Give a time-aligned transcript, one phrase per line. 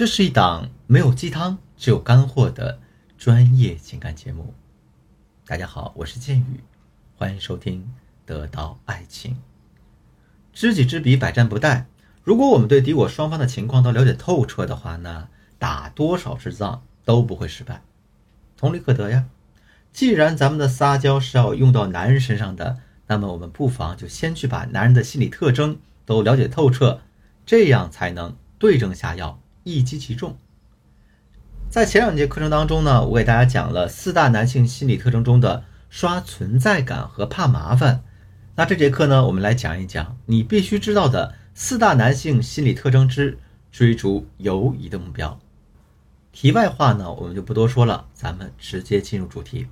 [0.00, 2.80] 这是一档没有鸡汤，只有干货的
[3.18, 4.54] 专业情感节目。
[5.44, 6.64] 大家好，我是剑宇，
[7.18, 7.82] 欢迎收听
[8.24, 9.34] 《得到爱情》。
[10.54, 11.84] 知己知彼，百战不殆。
[12.24, 15.28] 如果我们对敌我双方的情况都了解透彻的话呢，
[15.58, 17.82] 打多少次仗都不会失败。
[18.56, 19.26] 同理可得呀。
[19.92, 27.02] 既然咱们的撒娇是要用到男人身上的，那么我们不妨就先去把男人的心理特征都了解透彻，
[27.44, 29.38] 这样才能对症下药。
[29.62, 30.36] 一击即中。
[31.68, 38.02] 在前两节课程当中呢，我给大家讲了四大男性心理特征中的刷存在感和怕麻烦。
[38.56, 43.38] 那这节课呢，我们来讲一讲你必须知道的四大男性心理特征之
[43.70, 45.38] 追逐犹疑的目标。
[46.32, 49.66] 题外话呢，我们就不多说了，咱们直接进入主题。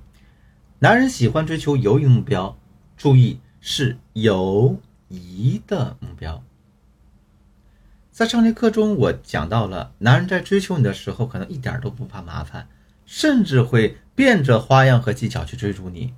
[0.79, 2.57] 男人喜欢追求犹疑目标，
[2.95, 4.77] 注意是犹
[5.09, 6.41] 疑的目标。
[8.19, 12.67] 在上节课中，我讲到了，男人在追求你的时候，可能一点都不怕麻烦，
[13.05, 16.13] 甚至会变着花样和技巧去追逐你。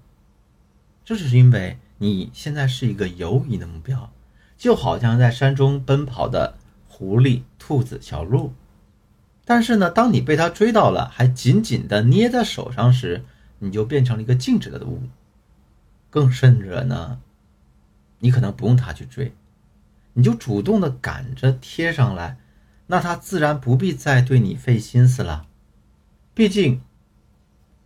[1.06, 4.12] 这只是因为你现在是一个游移的目标，
[4.58, 6.56] 就好像在山中奔跑的
[6.88, 8.52] 狐狸、兔子、小鹿。
[9.46, 13.24] 但是呢，当你被他追到了，还紧紧的捏在手上时，
[13.60, 15.04] 你就变成了一个静止的物。
[16.10, 17.20] 更甚者呢，
[18.18, 19.32] 你可能不用他去追。
[20.14, 22.38] 你就主动的赶着贴上来，
[22.88, 25.48] 那他自然不必再对你费心思了。
[26.34, 26.81] 毕竟，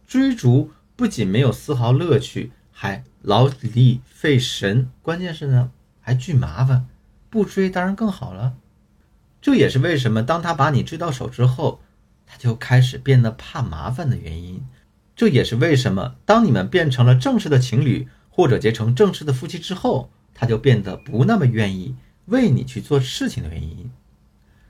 [0.07, 6.87] 追逐不仅没有丝毫乐趣，还劳力费神，关键是呢还巨麻烦。
[7.29, 8.55] 不追当然更好了。
[9.41, 11.81] 这也是为什么当他把你追到手之后，
[12.25, 14.65] 他就开始变得怕麻烦的原因。
[15.15, 21.95] 这也是为什么当你们变成了正式的情侣，或者结成正式的夫妻之后，他就变得不那么愿意。
[22.25, 23.91] 为你去做事情的原因，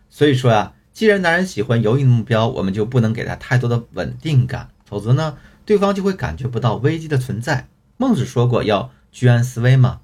[0.09, 7.67] 所以说啊，既然男人喜欢游移的目标，我们就不能给他太多的稳定感，否则呢，对方就会感觉不到危机的存在。
[7.97, 10.01] 孟子说过要居安思危嘛。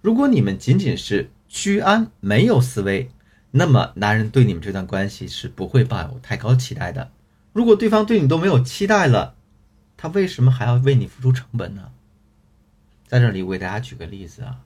[0.00, 3.10] 如果你们仅仅是居安没有思危，
[3.50, 7.10] 那么男人对你们这段关系是不会抱有太高期待的。
[7.52, 9.34] 如果对方对你都没有期待了，
[9.96, 11.90] 他为什么还要为你付出成本呢？
[13.08, 14.60] 在这里，我给大家举个例子啊。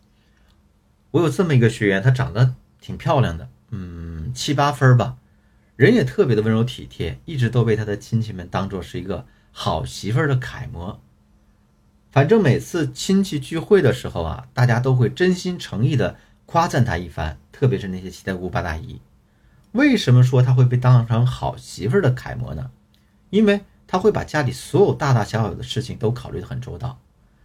[1.14, 5.16] 我有这么一个学员，她长得挺漂亮的，嗯，七八分吧，
[5.76, 11.00] 人也特别的温柔体贴，一直都被她的亲戚们当做是一个好媳妇儿的楷模。
[12.10, 16.16] 反正每次亲戚聚会的时候啊，大家都会真心诚意的
[16.46, 19.00] 夸赞她一番，特别是那些七大姑八大姨。
[19.70, 22.72] 为什么说她会被当成好媳妇儿的楷模呢？
[23.30, 26.98] 因为她会把家里所有大大小小的事情都考虑得很周到，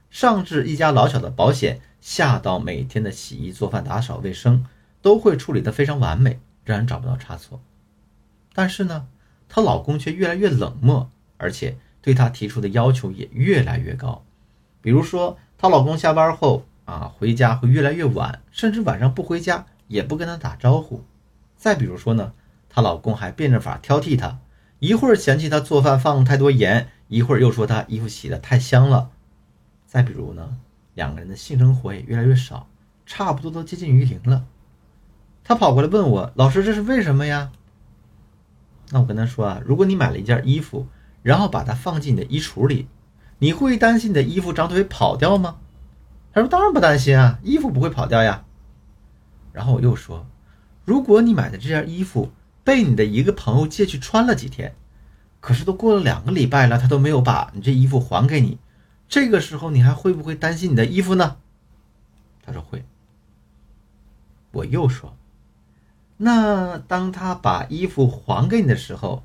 [0.09, 1.81] 上至一家老小的保险。
[2.01, 4.65] 下到每天的洗衣、做饭、打扫卫生，
[5.01, 7.59] 都会处理得非常完美，让人找不到差错。
[8.53, 9.07] 但是呢，
[9.49, 14.23] 她老公却越来越冷漠，而且对她提出的要求也越来越高。
[14.81, 21.03] 比如说，她老公下班后啊，回家会越来越晚，甚至晚上不回家也不跟她打招呼。
[21.57, 22.31] 再比如说呢，
[22.69, 24.39] 她老公还变着法挑剔她，
[24.79, 29.11] 一会儿嫌弃她做饭放太多盐，一会儿又说她衣服洗得太香了。
[29.89, 30.55] 再比如呢？
[30.93, 32.67] 两个人的性生活也越来越少，
[33.07, 34.45] 差不多都接近于零了。
[35.43, 37.51] 他跑过来问我：“老师，这是为什么呀？”
[38.91, 40.85] 那我跟他说啊：“如果你买了一件衣服，
[41.23, 42.87] 然后把它放进你的衣橱里，
[43.39, 45.57] 你会担心你的衣服长腿跑掉吗？”
[46.33, 48.45] 他说：“当然不担心啊，衣服不会跑掉呀。”
[49.51, 50.27] 然后我又说
[50.85, 52.31] ：“如果你买的这件衣服
[52.63, 54.75] 被你的一个朋友借去穿了几天，
[55.39, 58.59] 可是都过了两个礼拜了，他都没有把你这衣服还给你。”
[59.09, 61.37] 这个时候你还会不会担心你的衣服呢？
[62.43, 62.85] 他说会。
[64.51, 65.17] 我又说，
[66.17, 69.23] 那当他把衣服还给你的时候，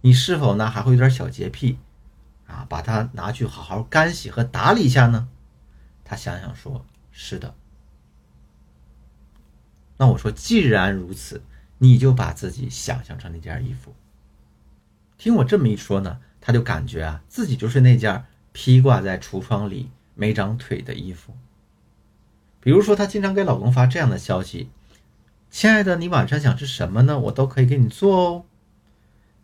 [0.00, 1.78] 你是否呢还会有点小洁癖
[2.46, 2.66] 啊？
[2.68, 5.28] 把它拿去好好干洗和打理一下呢？
[6.04, 7.54] 他想想说，是的。
[9.96, 11.42] 那我说，既然如此，
[11.78, 13.94] 你就把自己想象成那件衣服。
[15.18, 18.24] 听我这么一说呢，他就感觉啊，自己就是那件。
[18.58, 21.34] 披挂在橱窗里没长腿的衣服，
[22.58, 24.70] 比如说，她经常给老公发这样的消息
[25.50, 27.18] ：“亲爱的，你晚上想吃什么呢？
[27.18, 28.44] 我都可以给你做哦。”“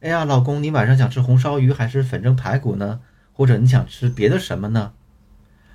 [0.00, 3.02] 哎呀，老公，你晚上想吃红烧鱼还是粉蒸排骨呢？
[3.34, 4.94] 或者你想吃别的什么呢？”“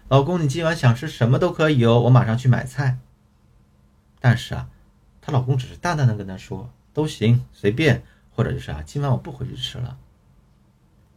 [0.10, 2.98] 老公，你今晚想吃什么都可以哦，我马上去买菜。”
[4.20, 4.68] 但是啊，
[5.22, 8.02] 她老公只是淡淡的跟她说：“都行，随便。”
[8.34, 9.96] 或者就是啊，今晚我不回去吃了。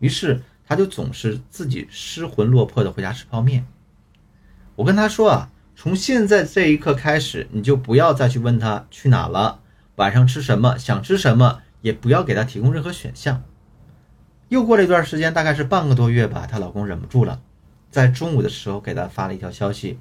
[0.00, 0.42] 于是。
[0.70, 3.66] 他就总是自己失魂落魄的回家吃泡面。
[4.76, 9.62] 我跟他说啊，从现在这一刻开始，你就不要再去问他去哪了，
[9.96, 13.42] 晚上吃什么，想吃什么，也不要给她提供任何选项。
[14.48, 17.42] 又过了一段时间，大概是半个多月吧，她老公忍不住了，
[17.90, 19.98] 在中午的时候给她发了一条消息：“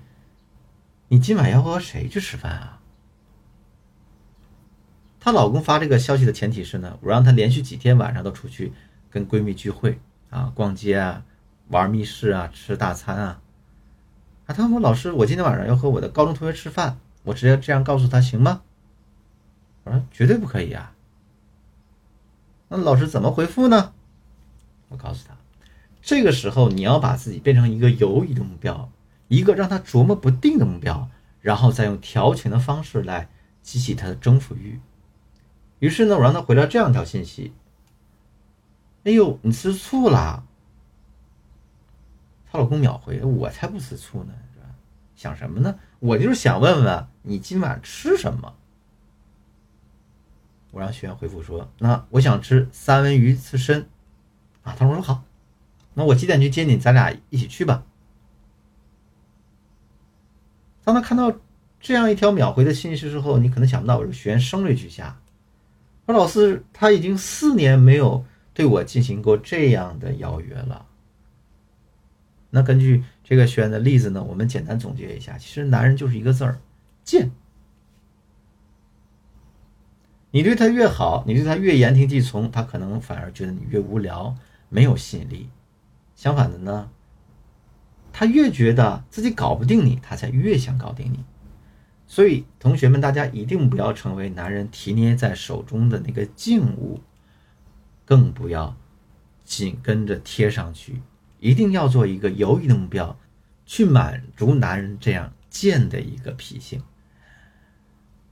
[1.10, 2.80] 你今晚要和谁去吃饭啊？”
[5.20, 8.72] 她老公发这个消息的前提是呢，我让她连续几天晚上都出去
[9.10, 11.24] 跟闺蜜聚会啊，逛街啊，
[11.70, 13.42] 玩密室啊，吃大餐啊。
[14.46, 18.62] 啊，她说：“老师，我今天晚上要和我的高中同学吃饭，我直接这样告诉他行吗？”
[19.86, 20.94] 我说：“绝对不可以啊。”
[22.70, 23.94] 那老师怎么回复呢？
[24.90, 25.36] 我告诉他，
[26.02, 28.92] 这个时候你要把自己变成一个犹豫的目标，
[29.28, 31.10] 一个让他琢磨不定的目标，
[31.42, 33.30] 然后再用调情的方式来
[33.62, 34.80] 激起他的征服欲。
[35.80, 37.54] 于是呢，我让他回了这样一条信息
[39.10, 40.44] ：“哎呦，你吃醋啦？”
[42.52, 44.68] 她老公秒回：“我才不吃醋呢，是吧？
[45.16, 45.80] 想什么呢？
[45.98, 48.54] 我就是想问问你今晚吃什么。”
[50.70, 53.90] 我让学员回复说：“那我想吃三文鱼刺身。”
[54.62, 55.24] 啊，他说：“好，
[55.96, 56.78] 那我几点去接你？
[56.78, 57.84] 咱俩一起去吧。”
[60.86, 61.34] 当他看到
[61.80, 65.20] 这样一条秒回的信息之后，你可能想不到，我这个学员声泪俱下。
[66.06, 68.26] 说老师，他已经四年没有
[68.60, 70.86] 对我进行过这样的邀约了。
[72.50, 76.60] 那根据这个学员的例子呢，我们简单总结一下，其实男人就是一个字儿，
[77.06, 77.32] 贱。
[80.32, 84.36] 你对他越好，你对他越言听计从，他可能反而觉得你越无聊，
[84.68, 85.50] 没有吸引力。
[86.14, 86.90] 相反的呢，
[88.12, 91.24] 他越觉得自己搞不定你，他才越想搞定你。
[92.08, 97.00] 所以，同学们，大家一定不要成为男人提捏在手中的那个静物，
[98.10, 98.76] 更不要
[99.46, 101.04] 紧跟着贴上去。
[101.40, 103.16] 一定要做一个犹豫的目标，
[103.68, 106.82] 去满足男人这样贱的一个脾性。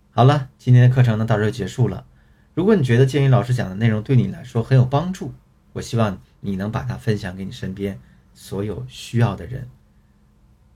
[0.10, 2.08] 好了，今天的课程呢到这就结束了。
[2.56, 5.32] 如果你觉得建宇老师讲的内容对你来说很有帮助，
[5.74, 8.00] 我希望你能把它分享给你身边
[8.34, 9.70] 所有需要的人。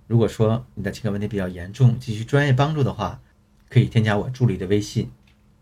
[0.05, 3.19] 如果说你的情感问题比较严重，急需专业帮助的话，
[3.67, 5.09] 可以添加我助理的微信，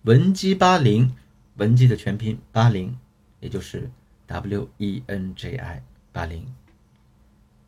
[0.01, 1.15] 文姬八零，
[1.55, 2.97] 文姬的全拼八零，
[3.39, 3.89] 也就是
[4.27, 6.45] W E N J I 八零。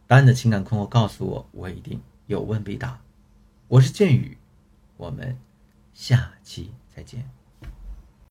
[0.07, 3.00] 把你的情感困惑告诉我，我一定有问必答。
[3.68, 4.38] 我是剑宇，
[4.97, 5.38] 我们
[5.94, 7.40] 下期再见。